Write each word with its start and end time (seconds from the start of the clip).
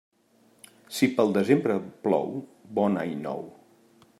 Si 0.99 1.09
pel 1.19 1.35
desembre 1.35 1.75
plou, 2.07 2.33
bon 2.79 2.99
any 3.03 3.15
nou. 3.27 3.45